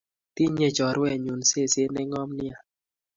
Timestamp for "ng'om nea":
2.09-2.57